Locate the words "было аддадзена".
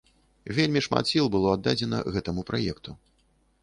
1.37-2.03